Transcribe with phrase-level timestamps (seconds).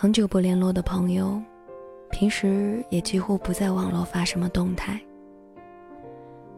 [0.00, 1.42] 很久不联络的朋友，
[2.12, 4.96] 平时也几乎不在网络发什么动态。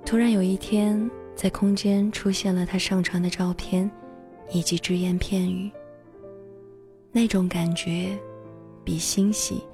[0.04, 3.90] 突然有一天，在空间出现了他上传的照片，
[4.52, 5.70] 以及只言片语。
[7.12, 8.14] 那种感觉，
[8.84, 9.64] 比欣喜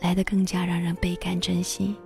[0.00, 1.96] 来得更加让人倍感珍惜。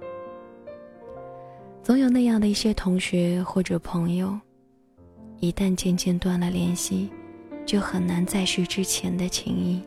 [1.82, 4.38] 总有那样的一些同学或者朋友，
[5.41, 7.10] 一旦渐渐断了联系，
[7.66, 9.82] 就很难再续之前的情谊。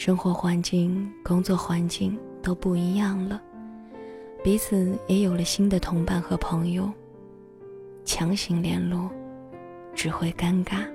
[0.00, 3.38] 生活环境、工作环境都不一样了，
[4.42, 6.90] 彼此也有了新的同伴和朋友，
[8.02, 9.10] 强行联络
[9.94, 10.86] 只会尴尬。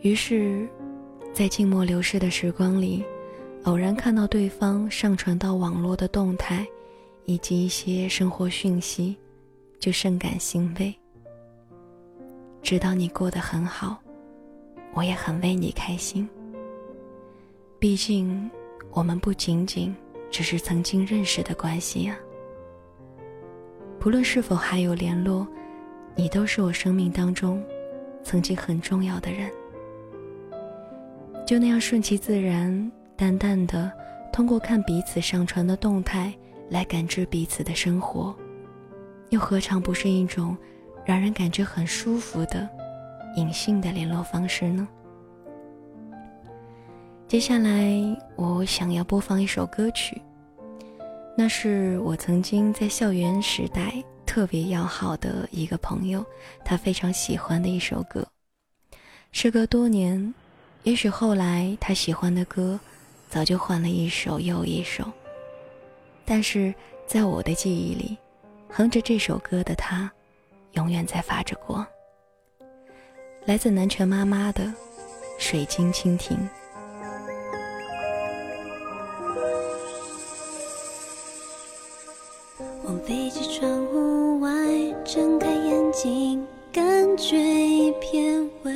[0.00, 0.68] 于是，
[1.32, 3.04] 在静默流逝的时光里，
[3.62, 6.66] 偶然看到对方上传到网络的动态。
[7.26, 9.16] 以及一些生活讯息，
[9.78, 10.92] 就甚感欣慰。
[12.60, 13.96] 知道你过得很好，
[14.94, 16.28] 我也很为你开心。
[17.80, 18.50] 毕竟，
[18.90, 19.96] 我们不仅仅
[20.30, 22.14] 只是曾经认识的关系啊。
[23.98, 25.48] 不论是否还有联络，
[26.14, 27.64] 你都是我生命当中
[28.22, 29.50] 曾经很重要的人。
[31.46, 33.90] 就那样顺其自然、淡淡的，
[34.30, 36.32] 通过看彼此上传的动态。
[36.68, 38.32] 来感知彼此的生活，
[39.30, 40.56] 又何尝不是一种
[41.04, 42.68] 让人感觉很舒服的
[43.34, 44.86] 隐性的联络方式呢？
[47.30, 47.94] 接下来，
[48.34, 50.20] 我想要播放一首歌曲，
[51.36, 56.26] 那是我曾经在校园时代特别要好的一个朋友，
[56.64, 58.26] 他非常喜欢的一首歌。
[59.30, 60.34] 时隔多年，
[60.82, 62.80] 也许后来他喜欢的歌
[63.28, 65.04] 早就换了一首又一首。
[66.24, 66.74] 但是
[67.06, 68.18] 在我的记忆里，
[68.68, 70.10] 哼着这首歌的他，
[70.72, 71.86] 永远在发着光。
[73.44, 74.64] 来自南拳妈妈的
[75.38, 76.36] 《水晶蜻蜓》。
[82.90, 84.50] 往飞机窗户外
[85.04, 86.82] 睁开眼睛，感
[87.16, 88.72] 觉一片灰。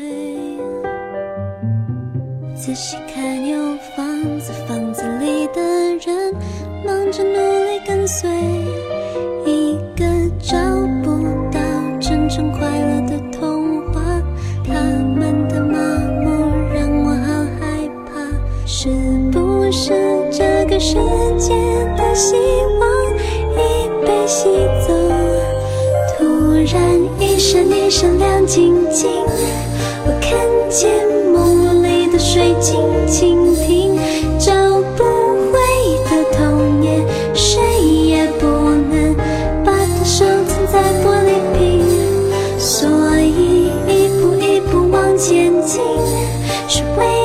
[2.55, 3.59] 仔细看，有
[3.97, 5.61] 房子，房子里的
[5.97, 6.33] 人。
[6.87, 8.31] 忙着努力跟随
[24.45, 24.51] 地
[24.87, 24.93] 走
[26.13, 29.09] 突然一闪一闪亮晶晶
[30.07, 30.39] 我看
[30.69, 30.91] 见
[31.33, 32.79] 梦里的水晶
[33.09, 33.97] 蜻蜓
[34.39, 34.53] 找
[34.97, 35.05] 不
[35.51, 35.59] 回
[36.05, 39.15] 的童年谁也不能
[39.65, 41.83] 把它收藏在玻璃瓶
[42.59, 42.87] 所
[43.21, 45.81] 以一步一步往前进
[46.69, 47.24] 是为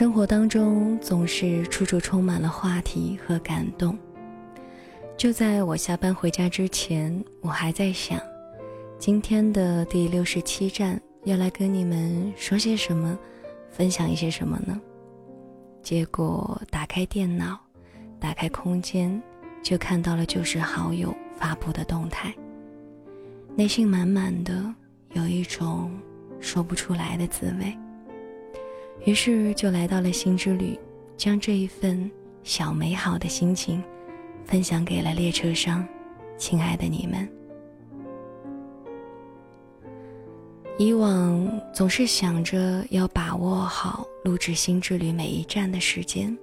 [0.00, 3.98] 生活当中总是处处充满了话题和感动。
[5.14, 8.18] 就在我下班回家之前，我还在想，
[8.98, 13.18] 今天的第六十七站要来跟你们说些什么，
[13.68, 14.80] 分享一些什么呢？
[15.82, 17.60] 结果打开电脑，
[18.18, 19.22] 打开空间，
[19.62, 22.34] 就看到了旧时好友发布的动态，
[23.54, 24.64] 内心满满的
[25.12, 25.92] 有一种
[26.40, 27.76] 说不出来的滋味。
[29.04, 30.78] 于是就来到了新之旅，
[31.16, 32.10] 将这一份
[32.42, 33.82] 小美好的心情
[34.44, 35.86] 分享给了列车上
[36.36, 37.28] 亲爱的你们。
[40.78, 46.36] 以往总是想着要把握好录制新之旅每一站的时间，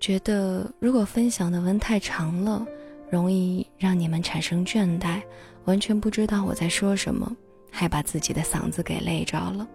[0.00, 2.66] 觉得如果分享的文太长了，
[3.10, 5.20] 容易让你们产生倦怠，
[5.64, 7.34] 完全不知道我在说什么，
[7.70, 9.68] 还把自己的嗓子给累着了。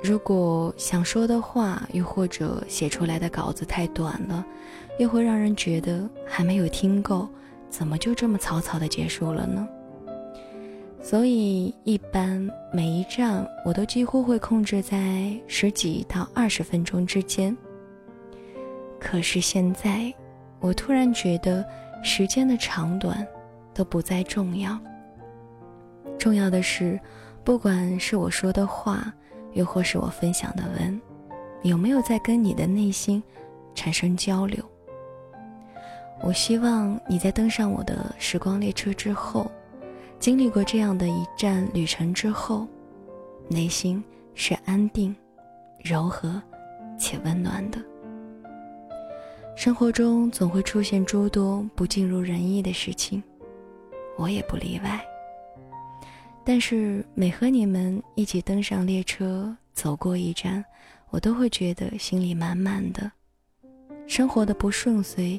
[0.00, 4.46] 如果想说的话，又或者写出来的稿子太短了，
[4.98, 7.28] 又会让人觉得还没有听够，
[7.68, 9.66] 怎么就这么草草的结束了呢？
[11.02, 17.56] 所以一般每一站我都几乎会控制在十几到二十分钟之间。
[19.00, 20.14] 可是现在，
[20.60, 21.64] 我突然觉得
[22.04, 23.26] 时间的长短
[23.74, 24.78] 都不再重要，
[26.18, 26.98] 重要的是，
[27.42, 29.12] 不管是我说的话。
[29.58, 31.00] 又或是我分享的文，
[31.62, 33.20] 有没有在跟你的内心
[33.74, 34.64] 产生交流？
[36.22, 39.50] 我希望你在登上我的时光列车之后，
[40.20, 42.68] 经历过这样的一站旅程之后，
[43.48, 44.02] 内心
[44.32, 45.14] 是安定、
[45.82, 46.40] 柔和
[46.96, 47.80] 且温暖的。
[49.56, 53.20] 生活中总会出现诸多不尽如人意的事情，
[54.16, 55.04] 我也不例外。
[56.48, 60.64] 但是每和你们一起登上列车，走过一站，
[61.10, 63.12] 我都会觉得心里满满的。
[64.06, 65.38] 生活的不顺遂，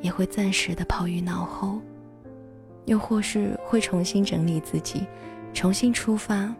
[0.00, 1.80] 也会暂时的抛于脑后，
[2.86, 5.06] 又或是会重新整理自己，
[5.54, 6.52] 重新出发，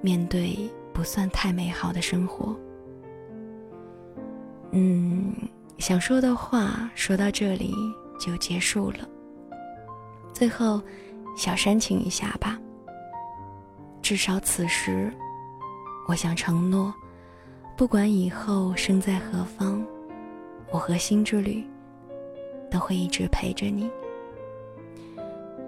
[0.00, 2.52] 面对不算太美好的生活。
[4.72, 5.32] 嗯，
[5.78, 7.72] 想说的话说到这里
[8.18, 9.08] 就结束了。
[10.32, 10.82] 最后，
[11.36, 12.60] 小煽情一下吧。
[14.06, 15.12] 至少此时，
[16.06, 16.94] 我想承诺，
[17.76, 19.84] 不管以后身在何方，
[20.70, 21.66] 我和心之旅
[22.70, 23.90] 都会一直陪着你。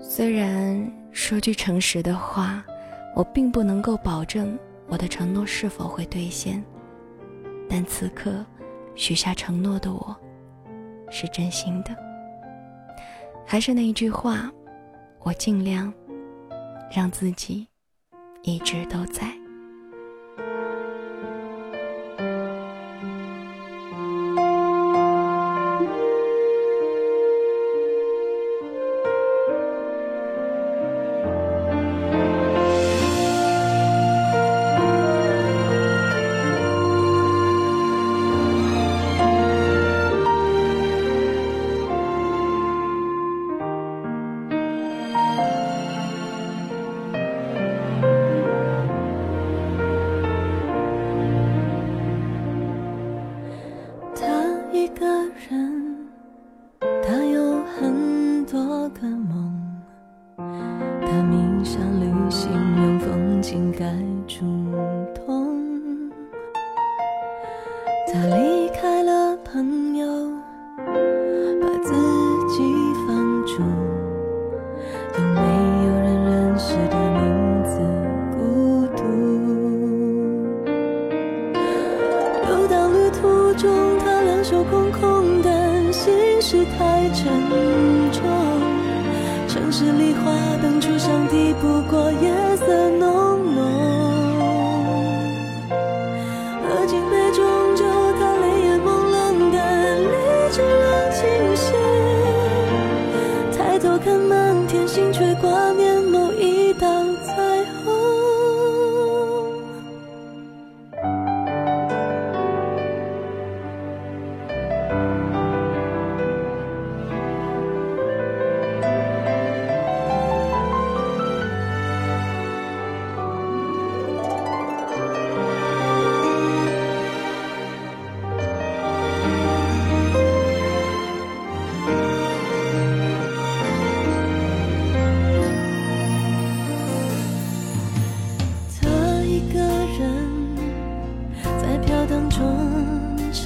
[0.00, 2.64] 虽然说句诚实的话，
[3.16, 4.56] 我并不能够保证
[4.86, 6.64] 我的承诺是否会兑现，
[7.68, 8.46] 但此刻
[8.94, 10.16] 许下承诺的我，
[11.10, 11.90] 是真心的。
[13.44, 14.48] 还是那一句话，
[15.24, 15.92] 我尽量
[16.88, 17.66] 让自己。
[18.42, 19.47] 一直都在。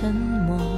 [0.02, 0.71] 沉默。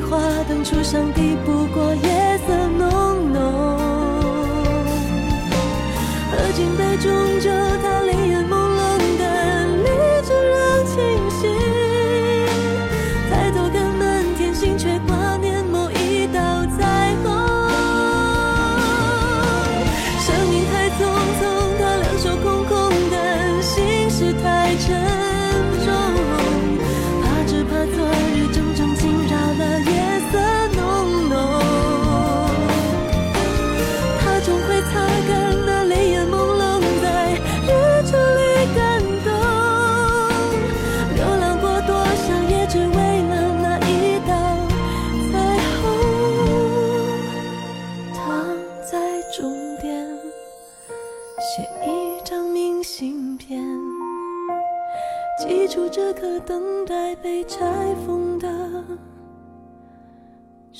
[0.00, 1.12] 花灯初上，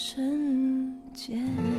[0.03, 1.70] 瞬间。